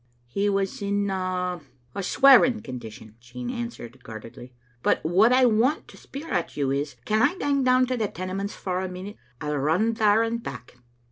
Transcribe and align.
"He 0.25 0.49
was 0.49 0.81
in 0.81 1.11
a— 1.11 1.61
a 1.95 2.01
swearing 2.01 2.63
condition," 2.63 3.17
Jean 3.19 3.51
answered, 3.51 4.03
guardedly." 4.03 4.51
But 4.81 5.05
what 5.05 5.31
I 5.31 5.45
want 5.45 5.87
to 5.89 5.95
speir 5.97 6.27
at 6.31 6.57
you 6.57 6.71
is, 6.71 6.95
can 7.05 7.21
I 7.21 7.37
gang 7.37 7.63
down 7.63 7.85
to 7.85 7.97
the 7.97 8.07
Tenements 8.07 8.55
for 8.55 8.79
a 8.81 8.89
minute? 8.89 9.17
I'll 9.41 9.57
run 9.57 9.93
there 9.93 10.23
and 10.23 10.41
back." 10.41 10.75